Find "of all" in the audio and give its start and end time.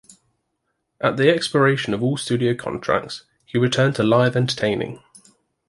1.93-2.17